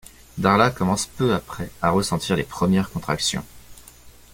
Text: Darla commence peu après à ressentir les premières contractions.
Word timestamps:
Darla 0.39 0.71
commence 0.71 1.05
peu 1.05 1.35
après 1.35 1.69
à 1.79 1.91
ressentir 1.91 2.35
les 2.35 2.41
premières 2.43 2.89
contractions. 2.89 3.45